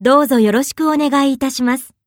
[0.00, 1.97] どうぞよろしくお願いいたします。